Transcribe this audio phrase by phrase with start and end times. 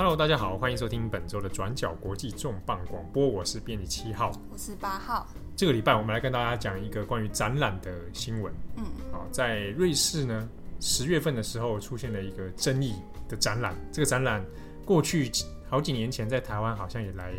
[0.00, 5.28] Hello，大家好，欢迎收听本周的转角国际重磅广播，我是编辑七号，我是八号。
[5.54, 8.50] 这个礼拜我们来跟大家讲一个关于展览的新闻。
[8.78, 10.48] 嗯，好，在瑞士呢，
[10.80, 12.94] 十月份的时候出现了一个争议
[13.28, 13.76] 的展览。
[13.92, 14.42] 这个展览
[14.86, 15.30] 过去
[15.68, 17.34] 好几年前在台湾好像也来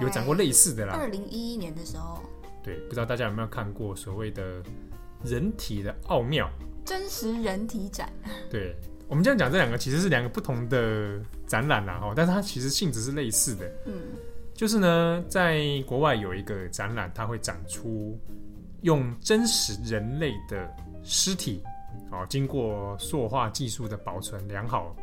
[0.00, 0.94] 有展过类似的啦。
[0.94, 2.22] 二零一一年的时候，
[2.64, 4.62] 对，不知道大家有没有看过所谓的
[5.22, 6.48] 人体的奥妙
[6.86, 8.10] 真实人体展？
[8.50, 8.74] 对。
[9.08, 13.66] 我们这样讲，这两个其实是两个不同的展览啦，哈，但是它其实性质是类似的。
[13.86, 13.94] 嗯，
[14.54, 18.20] 就是呢，在国外有一个展览，它会展出
[18.82, 20.70] 用真实人类的
[21.02, 21.62] 尸体，
[22.10, 24.94] 哦，经过塑化技术的保存良好，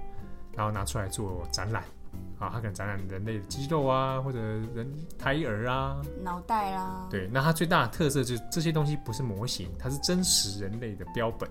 [0.55, 1.83] 然后拿出来做展览。
[2.37, 7.07] 啊，它可能展览人类的肌肉啊，或者人胎儿啊，脑袋啊。
[7.09, 11.49] 对，那它最大的特色就是这些东西不是模型，它是真实人类的标本。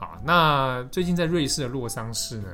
[0.00, 2.48] 好，那最近在瑞士的洛桑市呢，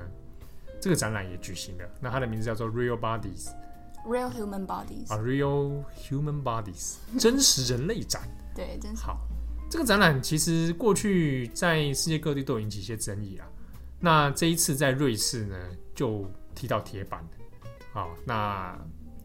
[0.80, 1.84] 这个展览也举行了。
[2.00, 8.22] 那它的名字叫做 Real Bodies，Real Human Bodies 啊，Real Human Bodies，真实人类展。
[8.52, 9.04] 对，真实。
[9.04, 9.20] 好，
[9.70, 13.46] 这个展览其实过去在世界各地都有引起一些争议啊。
[14.00, 15.56] 那这一次在瑞士呢，
[15.94, 17.24] 就踢到铁板。
[17.92, 18.76] 好，那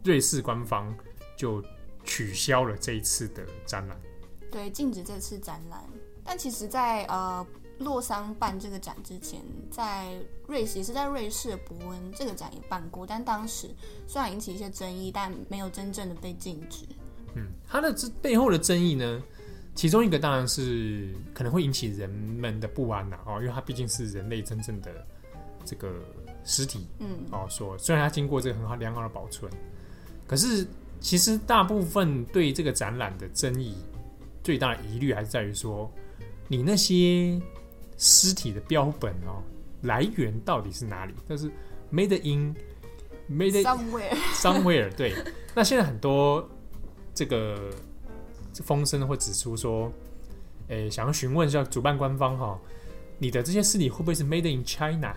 [0.04, 0.96] 瑞士官方
[1.36, 1.60] 就
[2.04, 4.00] 取消了这一次的展览。
[4.48, 5.82] 对，禁止这次展览。
[6.22, 7.44] 但其实在，在呃。
[7.82, 10.16] 洛桑办这个展之前，在
[10.46, 13.68] 瑞士也是在瑞士的伯恩，这个展也办过，但当时
[14.06, 16.84] 虽然引起一些争议，但没有真正的被禁止。
[17.34, 19.22] 嗯，它的这背后的争议呢，
[19.74, 25.06] 其中一个当然是可能会引起人们的不安呐，哦，因为它毕竟是人类真正的
[25.64, 25.92] 这个
[26.44, 29.50] 尸体，嗯，哦，说虽然它经过这个很好良好的保存，
[30.26, 30.66] 可是
[31.00, 33.76] 其实大部分对这个展览的争议
[34.42, 35.90] 最大的疑虑还是在于说，
[36.48, 37.40] 你那些。
[38.04, 39.40] 尸体的标本哦，
[39.82, 41.14] 来源到底是哪里？
[41.28, 41.48] 但是
[41.92, 42.52] made in
[43.30, 45.14] made somewhere somewhere 对。
[45.54, 46.44] 那现在很多
[47.14, 47.70] 这个
[48.54, 49.92] 风声会指出说，
[50.66, 52.60] 诶、欸，想要询问一下主办官方哈、哦，
[53.20, 55.14] 你的这些尸体会不会是 made in China？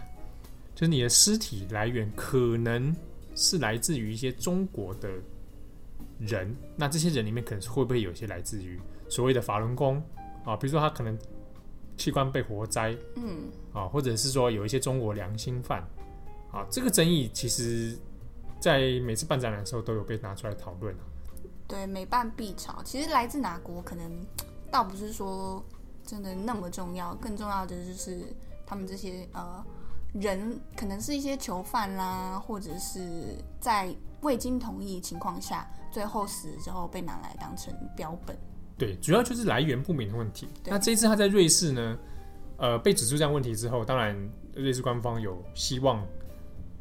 [0.76, 2.96] 就是你的尸体来源可能
[3.34, 5.09] 是来自于一些中国的
[6.20, 10.00] 人，那这些人里面可能是会不会有一些来自于所谓的法轮功
[10.44, 10.56] 啊？
[10.56, 11.18] 比如说他可能。
[11.98, 15.82] 器官被活摘，嗯，啊，或者是说有一些中国良心犯，
[16.52, 17.98] 啊，这个争议其实，
[18.60, 21.02] 在每次办展览的时候都有被拿出来讨论啊。
[21.68, 22.84] 对，每办必吵。
[22.84, 24.12] 其实来自哪国，可能
[24.70, 25.64] 倒不是说
[26.04, 28.22] 真的那么重要，更重要的就是
[28.66, 29.66] 他们这些呃
[30.14, 38.38] 人，可能是一些囚犯啦，或者是在未经同意情况下，最后死之后被拿来当成标本。
[38.78, 40.47] 对，主要就是来源不明的问题。
[40.66, 41.97] 那这一次他在瑞士呢，
[42.58, 44.18] 呃，被指出这样问题之后，当然
[44.53, 46.06] 瑞士官方有希望，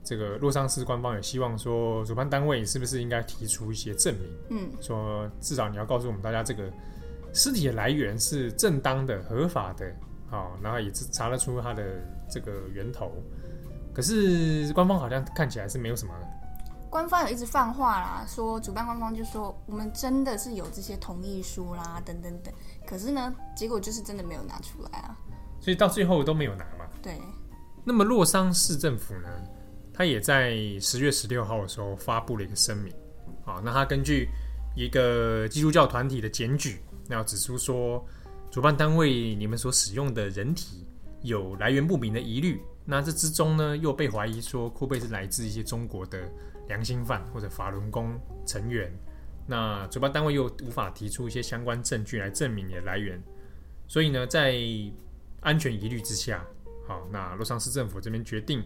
[0.02, 4.28] 这个洛桑市官方有希望说，主办单位是不是应该提出一些证明？
[4.50, 6.68] 嗯，说至少你要告诉我们大家，这个
[7.32, 9.94] 尸体的来源是正当的、合法的，
[10.28, 11.84] 好、哦，然后也查得出它的
[12.28, 13.12] 这个源头。
[13.92, 16.12] 可是官方好像看起来是没有什么。
[16.94, 22.54] 官方有一直放话啦，说主办官方就说我们真的是有这些同意书啦，等等等。
[22.86, 25.18] 可是呢，结果就是真的没有拿出来啊。
[25.58, 26.86] 所以到最后都没有拿嘛。
[27.02, 27.20] 对。
[27.82, 29.28] 那么洛桑市政府呢，
[29.92, 32.94] 他也在十月十六号的时候发布了一个声明。
[33.44, 34.28] 啊，那他根据
[34.76, 38.06] 一个基督教团体的检举，那要指出说，
[38.52, 40.86] 主办单位你们所使用的人体
[41.22, 42.62] 有来源不明的疑虑。
[42.84, 46.30] 那这之中呢，又被怀疑说会不会是来自一些中国的。
[46.68, 48.90] 良心犯或者法轮功成员，
[49.46, 53.22] 那主办单位又无法提出一些相关证据来证明你的来源，
[53.86, 54.56] 所以呢，在
[55.40, 56.44] 安全疑虑之下，
[56.88, 58.64] 好，那洛桑市政府这边决定，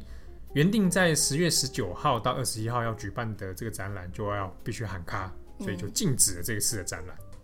[0.55, 7.17] 原定在十月十九号到二十一号要举办的这个展览就要必须喊卡，所以就禁止了这一次的展览。
[7.21, 7.41] 嗯。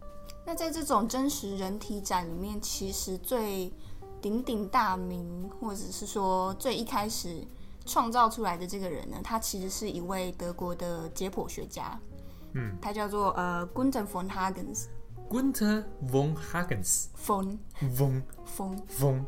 [0.46, 3.72] 那在这种真实人体展里面，其实最
[4.22, 7.44] 鼎鼎大名，或者是说最一开始。
[7.86, 11.98] 创造出来的这个人呢，他其实是一位德国的解剖学家，
[12.52, 14.86] 嗯，他叫做呃 Gunther von Hagens。
[15.30, 17.06] Gunther von Hagens。
[17.16, 17.58] von
[17.96, 19.24] von von von，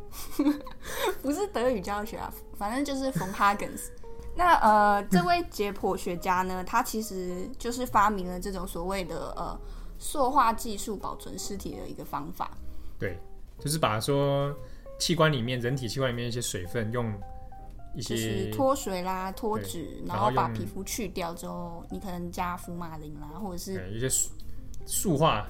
[1.23, 3.89] 不是德语教学啊，反正就是 von Hagens。
[4.37, 9.59] 那呃，这位解剖学家呢，他其实就是发明了这种所谓的呃
[9.99, 12.51] 塑化技术保存尸体的一个方法。
[12.99, 13.19] 对，
[13.59, 14.55] 就是把说
[14.99, 17.13] 器官里面，人体器官里面一些水分用。
[18.03, 24.31] 就是脱水啦、脱脂，然后把皮肤去掉之后，你可能加福马林啦，或者是一些塑
[24.85, 25.47] 塑化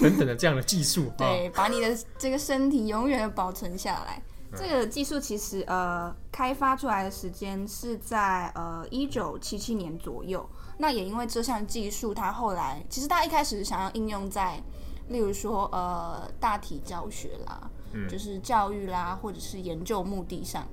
[0.00, 4.22] 等等的这样的技术， 对，把你的这个身体永远的保存下来。
[4.56, 10.48] 这个技术其实呃开发出来的时间是在呃一九七七年左右。
[10.78, 14.62] 那也因为这项技术，它后来其实它一开始想要应用在，
[15.08, 20.64] 例如说呃大体教学啦，嗯，就是教育啦，或者是研究目的上。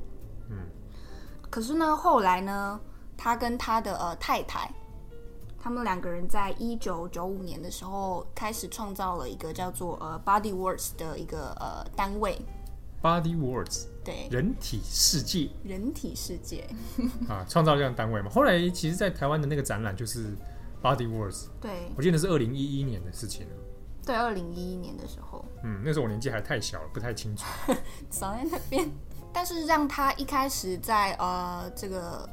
[0.49, 0.57] 嗯。
[1.51, 2.79] 可是呢，后来呢，
[3.15, 4.71] 他跟他的呃太太。
[5.63, 12.41] 他们两个人在一九九五年的时候开始创造了一个叫做呃 Body Words 的一个呃单位。
[12.99, 15.49] Body Words 对，人体世界。
[15.63, 16.67] 人体世界
[17.29, 18.29] 啊，创造这样单位嘛。
[18.31, 20.35] 后来其实，在台湾的那个展览就是
[20.81, 21.49] Body Words。
[21.61, 23.53] 对，我记得是二零一一年的事情了。
[24.03, 25.45] 对，二零一一年的时候。
[25.63, 27.45] 嗯，那时候我年纪还太小了，不太清楚。
[28.09, 28.89] 少在那边，
[29.33, 32.27] 但是让他一开始在呃这个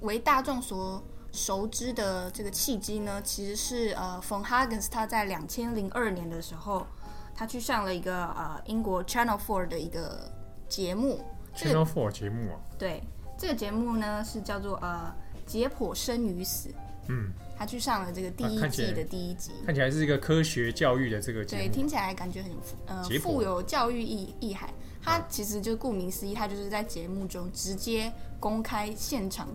[0.00, 1.02] 为大众所。
[1.32, 6.86] 熟知的这个契机呢，其实是呃，von Hagens 他在两千零二年的时候，
[7.34, 10.32] 他去上了一个呃英国 Channel Four 的一个
[10.66, 11.20] 节目。
[11.54, 12.56] Channel Four 节目啊？
[12.78, 13.02] 对，
[13.36, 15.14] 这个节目呢是叫做呃
[15.44, 16.70] 解剖生与死。
[17.08, 21.62] 嗯，他去上了这个第一季的第一集，啊、看起来是一个科学教育的这个节目。
[21.62, 22.50] 对，听起来感觉很
[22.86, 24.70] 呃富有教育意意涵。
[25.06, 29.48] 他其实就顾名思义，他就是在节目中直接公开现场。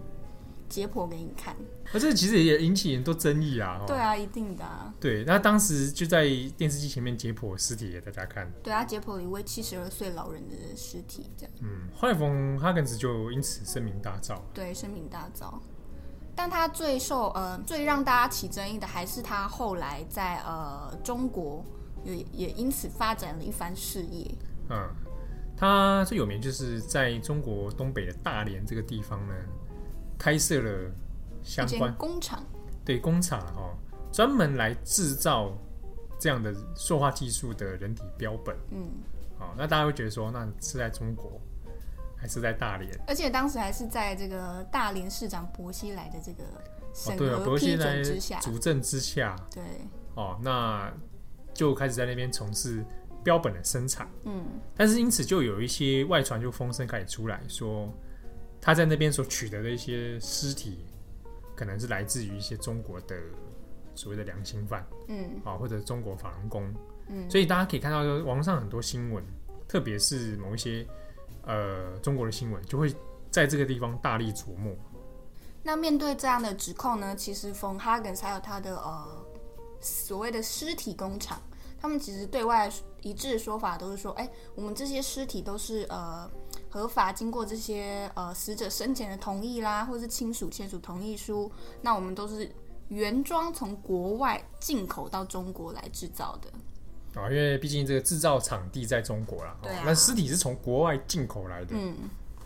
[0.69, 1.53] 解剖给你看，
[1.91, 3.83] 而这其实也引起很多争议啊。
[3.85, 4.93] 对啊，一定的啊。
[5.01, 6.23] 对，那当时就在
[6.57, 8.49] 电视机前面解剖尸体给大家看。
[8.63, 11.53] 对啊，解剖了一位七十二岁老人的尸体，这样。
[11.59, 14.39] 嗯，后来冯哈根斯就因此声名大噪。
[14.53, 15.59] 对，声名大噪。
[16.33, 21.65] 但他最受呃最让大家起争议的，还是他后来在呃中国
[22.05, 24.33] 也也因此发展了一番事业。
[24.69, 24.89] 嗯，
[25.61, 29.33] 他最有名就是在中国东北的大连这个地方呢。
[30.17, 30.91] 开设了
[31.41, 32.45] 相关工厂，
[32.85, 33.73] 对工厂哦，
[34.11, 35.51] 专门来制造
[36.19, 38.55] 这样的塑化技术的人体标本。
[38.69, 38.87] 嗯，
[39.39, 41.41] 好，那大家会觉得说，那是在中国
[42.15, 42.95] 还是在大连？
[43.07, 46.43] 而且当时还是在这个大连市长薄熙来的这个
[46.93, 49.63] 审核批准之下，主政之下，对，
[50.13, 50.93] 哦，那
[51.51, 52.85] 就开始在那边从事
[53.23, 54.09] 标本的生产。
[54.25, 54.43] 嗯，
[54.75, 57.91] 但是因此就有一些外传，就风声开始出来说。
[58.63, 60.85] 他在那边所取得的一些尸体，
[61.55, 63.15] 可能是来自于一些中国的
[63.95, 66.71] 所谓的良心犯，嗯，啊，或者中国法轮功，
[67.07, 69.23] 嗯，所以大家可以看到，网上很多新闻，
[69.67, 70.85] 特别是某一些
[71.47, 72.93] 呃中国的新闻，就会
[73.31, 74.75] 在这个地方大力琢磨。
[75.63, 79.25] 那面对这样的指控呢，其实 von Hagens 还有他的呃
[79.79, 81.41] 所谓的尸体工厂，
[81.81, 86.29] 他们其实对外一致的说法都是说，哎，我们这些尸体都是呃。
[86.73, 91.51] 合法经过这些呃死者生前的同意啦，或者是亲属签署同意书，
[91.81, 92.49] 那我们都是
[92.87, 96.49] 原装从国外进口到中国来制造的。
[97.19, 101.75] 啊、哦，因为毕竟这个制造场地在中国啦，对、啊，那尸体是从国外进口来的。
[101.75, 101.93] 嗯，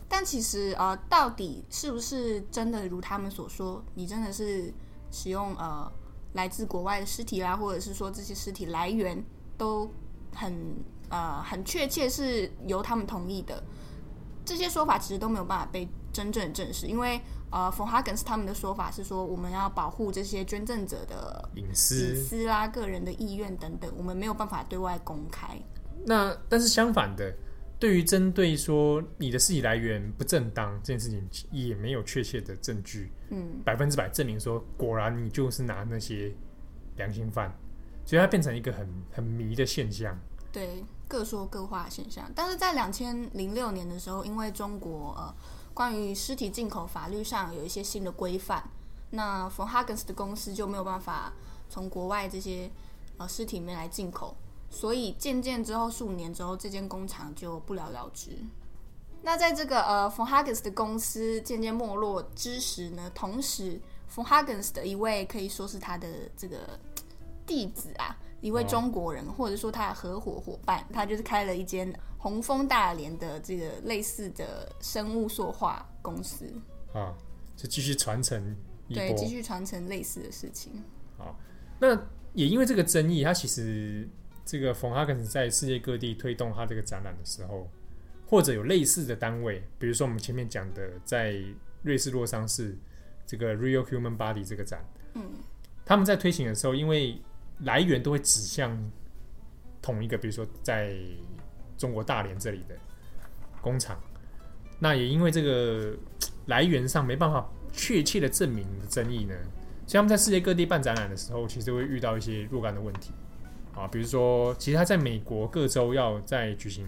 [0.10, 4.74] 但其实呃，到底是不是真的如他们所说，你真的是
[5.12, 5.92] 使用呃
[6.36, 9.22] 来自国外的尸体啦，或者是说这些尸体来源
[9.58, 9.90] 都
[10.34, 10.54] 很
[11.10, 13.62] 呃很确切是由他们同意的？
[14.46, 25.60] 这些说法其实都没有办法被真正证实，因为呃冯哈根斯他们的说法是说，我们要保护这些捐赠者的隐私、隐私啦、个人的意愿等等，我们没有办法对外公开。
[26.06, 27.34] 那但是相反的，
[27.80, 36.34] 对于针对说你的尸体来源不正当这件事情，也没有确切的证据，嗯，百分之百证明说果然你就是拿那些
[36.96, 37.54] 良心犯，
[38.06, 40.18] 所以它变成一个很很迷的现象。
[40.52, 40.84] 对。
[41.08, 45.32] 各说各话的现象，但是在两千零六年的时候，因为中国呃
[45.72, 48.68] 关于尸体进口法律上有一些新的规范，
[49.12, 51.32] 那 von Hagens 的公司就没有办法
[51.70, 52.72] 从国外这些
[53.18, 54.36] 呃尸体里面来进口，
[54.70, 58.32] 所以渐渐之后数年之后，这间工厂就不了了之。
[59.22, 63.80] 那在这个呃 von Hagens 的公司渐渐没落之时呢，同时
[64.14, 66.08] von Hagens 的一位可以说是他的
[66.38, 66.80] 这个
[67.46, 68.18] 弟子啊。
[68.42, 76.46] 一位中国人，或者说他的合伙伙伴，他就是开了一间红枫大连的这个类似的生物塑化公司
[76.94, 77.16] 啊，
[77.56, 78.56] 就继续传承，
[78.90, 80.84] 对，继续传承类似的事情。
[81.18, 81.36] 好，
[81.80, 81.96] 那
[82.34, 84.08] 也因为这个争议，他其实
[84.46, 87.68] 这个冯哈根斯在世界各地推动他这个展览的时候，
[88.28, 91.36] 或者有类似的单位，比如说我们前面讲的，在
[91.82, 92.78] 瑞士洛桑市
[93.26, 94.86] 这个 Real Human Body 这个展，
[95.16, 95.24] 嗯，
[95.84, 97.20] 他们在推行的时候，因为
[97.62, 98.78] 来源都会指向
[99.82, 100.96] 同一个，比如说在
[101.78, 102.76] 中国大连这里的
[103.62, 104.00] 工厂。
[104.78, 105.98] 那也因为这个
[106.48, 109.34] 来源上没办法确切的证明的争议呢，
[109.88, 113.12] 所以他们在世界各地办展览的时候，其实会遇到一些若干的问题
[113.76, 113.88] 啊。
[113.88, 116.86] 比如说，其实他在美国各州要在举行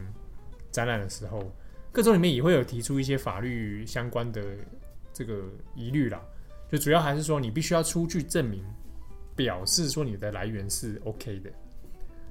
[0.71, 1.43] 展览的时候，
[1.91, 4.41] 各州里面也会有提出一些法律相关的
[5.13, 5.43] 这个
[5.75, 6.21] 疑虑啦。
[6.69, 8.63] 就主要还是说，你必须要出具证明，
[9.35, 11.49] 表示说你的来源是 OK 的。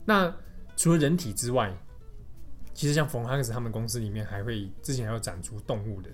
[0.05, 0.35] 那
[0.77, 1.75] 除了人体之外，
[2.75, 6.11] 其实像冯汉克斯他们公司里面还会之前还有展出动物的。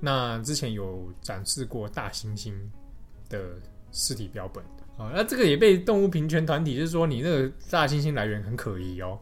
[0.00, 2.52] 那之前有展示过大猩猩
[3.28, 3.56] 的
[3.92, 4.64] 尸体标本
[4.96, 9.18] 啊，那这个也被动物平权团体就是说你那个大猩猩来源很可疑哦。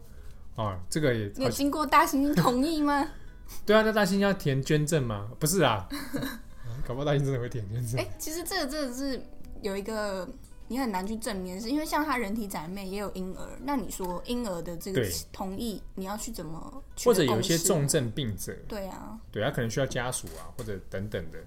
[0.55, 3.09] 啊，这个也你有经过大猩猩同意吗？
[3.65, 5.29] 对啊，那大猩猩要填捐赠吗？
[5.39, 5.87] 不是啊。
[6.87, 7.99] 搞不好大猩猩真的会填捐赠。
[7.99, 9.19] 哎，其实这个真的是
[9.61, 10.29] 有一个
[10.67, 15.01] 你很难去证明，是因为像他人体展里面也有婴儿，那你说婴儿的这个
[15.31, 16.83] 同意，你要去怎么？
[17.03, 21.39] 或者有一些重症病者，对啊，对他可能需要家属啊，或者等等的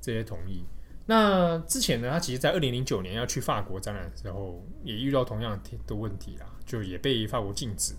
[0.00, 0.64] 这些同意。
[1.10, 7.94] 那之前呢，他其实在二零零九年要去法国展览的时候，也遇到同样的问题啦，就也被法国禁止。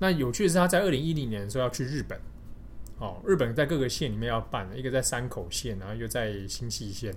[0.00, 2.20] 那有趣的是，他在二零一零年的时候要去日本。
[2.98, 7.14] 哦，日本在各个县里面要办，一个在山口县，然后又在新潟县。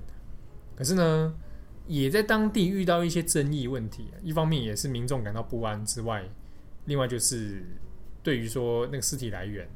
[0.76, 1.34] 可是呢，
[1.88, 4.12] 也在当地遇到一些争议问题。
[4.22, 6.24] 一方面也是民众感到不安之外，
[6.86, 7.66] 另外就是
[8.22, 9.68] 对于说那个尸体来源，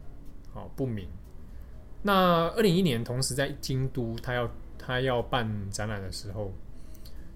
[0.53, 1.09] 哦不明。
[2.03, 4.47] 那二零一一年，同时在京都，他要
[4.87, 6.53] 他要办展览的时候，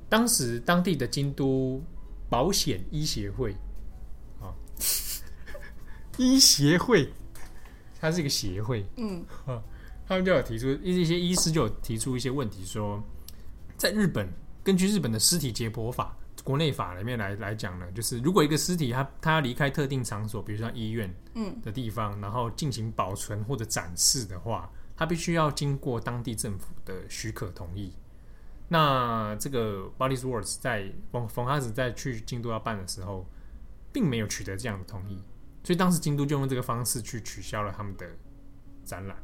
[0.08, 1.84] 当时当地的京都
[2.29, 3.51] 保险医协会，
[4.39, 4.55] 啊、哦，
[6.17, 7.12] 医协会。
[8.00, 9.24] 它是一个协会，嗯，
[10.08, 13.00] 他们就有提出一些医师就有提出一些问题，说，
[13.77, 14.27] 在日本，
[14.63, 21.62] 根据日本的尸体解剖法、国内法里面来来讲呢，就是如果一个尸体它它要离开特定场所，比如说医院嗯。
[21.62, 24.67] 的地方，嗯、然后进行保存或者展示的话，
[25.01, 27.91] 他必须要经过当地政府的许可同意。
[28.67, 33.25] 那这个 Body Worlds 在冯冯哈子在去京都要办的时候，
[33.91, 35.24] 并没有取得这样的同意。
[35.63, 38.08] 所以当时京都就用这个方式去取消了他们的
[38.86, 39.17] 展览。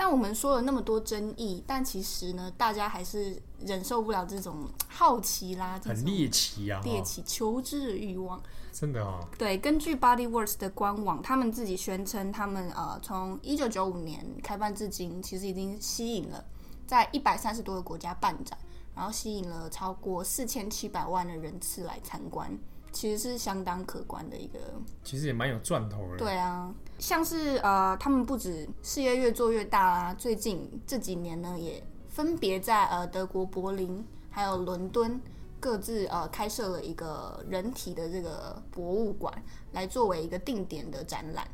[0.00, 8.42] 但我们说了那么多争议，但其实呢，大家还是忍受不了这种好奇啦，很猎奇啊，猎奇求知的欲望。
[8.72, 9.22] 真的哦。
[9.36, 16.42] 对，根据 Body Worlds 的官网，他们自己宣称，他们呃从一九九五年开办至今，其实已经吸引了
[16.86, 18.58] 在一百三十多个国家办展，
[18.94, 22.50] 然后吸引了超过四千七百万的人次来参观。
[22.90, 24.58] 其实是相当可观的一个，
[25.04, 26.16] 其实也蛮有赚头的。
[26.16, 35.20] 对啊，像是呃，他们不止事业越做越大啊，最近这几年呢，也分别在呃德国柏林还有伦敦
[35.58, 39.32] 各自呃开设了一个人体的这个博物馆，
[39.72, 41.48] 来作为一个定点的展览。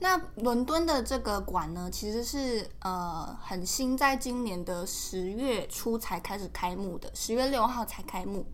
[0.00, 8.44] 那伦敦的这个馆呢，其实是呃很新，在今年的十月初才开始开幕的，十月六号才开幕。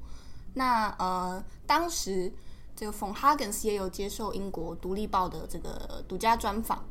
[0.52, 2.30] 那呃，当时
[2.80, 6.82] 这个冯哈根斯也有接受英国《独立报》的这个独家专访。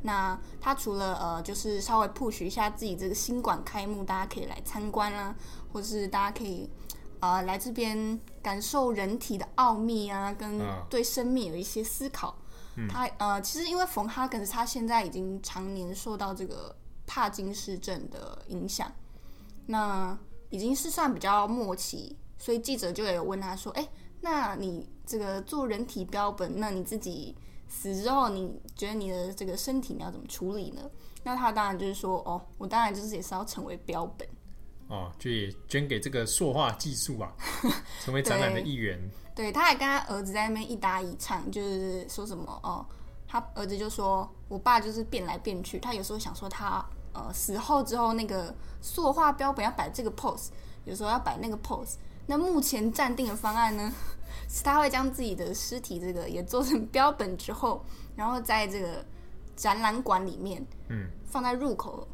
[0.00, 5.36] 那他除了呃，就是稍微 push 一下自己这个新馆开幕，大家可以来参观啦，
[5.70, 6.66] 或是大家可以
[7.20, 12.34] 呃来这边感受人体的奥秘啊，跟对生命有一些思考。
[12.76, 16.74] 嗯、他呃，其实因为冯哈根斯他现在已经常年受到这个
[17.06, 18.90] 帕金氏症的影响，
[19.66, 22.16] 那已经是算比较末期。
[22.38, 23.88] 所以记者就有问他说：“哎，
[24.28, 27.32] 那你这个做人体标本，那你自己
[27.68, 30.82] 死之后，你觉得你的这个身体你要怎么处理呢？”
[31.22, 34.28] 那他当然就是说：“哦，我当然就是也是要成为标本
[34.88, 37.32] 哦，就也捐给这个塑化技术啊，
[38.04, 38.98] 成为展览的一员。
[39.32, 42.84] 对”对，他还跟他儿子在那边一搭一唱，就是说什么哦，
[43.28, 50.48] 他儿子就说：“我爸就是变来变去，他有时候想说他呃死后之后那个塑化标本要摆这个 pose，
[50.84, 51.94] 有时候要摆那个 pose。”
[52.26, 53.92] 那目前暂定的方案呢，
[54.48, 57.84] 是他会将自己的尸体这个也做成标本之后，
[58.16, 59.04] 然后在这个
[59.54, 62.06] 展览馆里面，嗯，放在入口，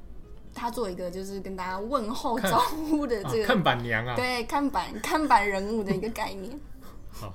[0.55, 6.61] 他做一个就是跟大家问候招呼的这个看，啊、看板娘啊，对，看板看板人物的一个概念。
[7.11, 7.33] 好，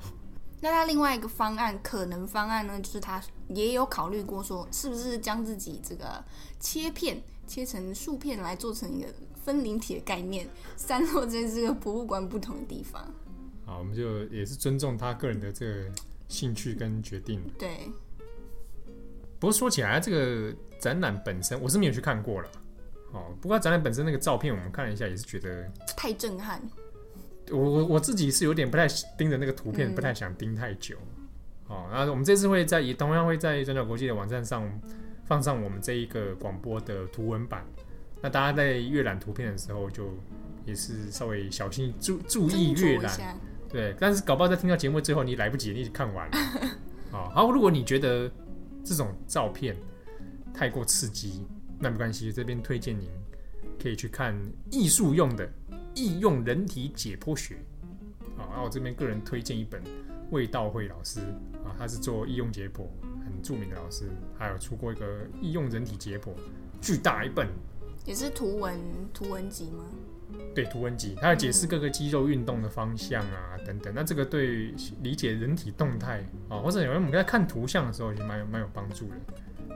[0.62, 3.20] 那他另外一个方案，可能方案呢，就是他
[3.50, 6.24] 也有考虑过说，是不是将自己这个
[6.60, 9.08] 切片切成数片来做成一个。
[9.48, 13.02] 分灵体的概念 散落在这个博物馆不同的地方。
[13.66, 15.86] 好，我们就也是尊重他个人的这个
[16.28, 17.42] 兴趣跟决定。
[17.58, 17.90] 对。
[19.40, 22.50] 不过说起来，这个展览本身我是没有去看过了。
[23.14, 26.62] 哦，不过展览本身那个照片我们看了一下，也是觉得太震撼。
[27.50, 28.86] 我我我自己是有点不太
[29.18, 30.98] 盯着那个图片，嗯、不太想盯太久。
[31.68, 34.70] 哦，那我们这次会在也同样会在转角国际的网站上
[35.24, 37.66] 放上我们这一个广播的图文版。
[38.22, 40.10] 那大家在阅览图片的时候，就
[40.66, 43.38] 也是稍微小心注注意阅览，
[43.70, 43.96] 对。
[44.00, 46.38] 但是搞不好在听到节目之后，你来不及，你已经看完了。
[47.12, 48.30] 好，如果你觉得
[48.84, 49.76] 这种照片
[50.54, 51.46] 太过刺激，
[51.80, 53.08] 那没关系，这边推荐您
[53.82, 54.36] 可以去看
[54.72, 55.48] 艺术用的
[55.94, 57.56] 易用人体解剖学。
[58.38, 59.82] 啊，然后我这边个人推荐一本
[60.32, 61.22] 魏道慧老师
[61.64, 62.88] 啊，他是做易用解剖
[63.24, 64.06] 很著名的老师，
[64.38, 66.32] 还有出过一个易用人体解剖，
[66.82, 67.48] 巨大一本，
[68.08, 68.80] 也是图文
[69.14, 69.84] 图文集吗？
[70.56, 73.94] 对，图文集，它要解释各个肌肉运动的方向啊，嗯、等等。
[73.94, 74.74] 那这个对
[75.04, 79.16] 理解人体动态啊，或者有人我们在看图像的时候，也蛮有蛮有帮助的。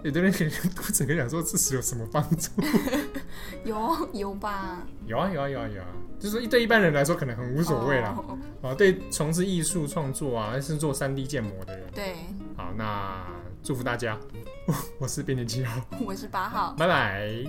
[0.04, 2.50] 有的人可能读整个讲说，这是有什么帮助？
[3.66, 4.82] 有有吧？
[5.06, 8.18] 有啊有啊有啊有啊，就是说对一般人来说可能很无所谓啦。
[8.18, 12.16] 哦、啊，对从事艺术创作啊，还是做三 D 建模的人，对，
[12.56, 13.28] 好，那
[13.62, 14.18] 祝福大家。
[14.98, 17.46] 我是编辑七号，我是八号，拜拜。